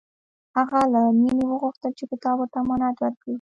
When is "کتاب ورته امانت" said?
2.11-2.97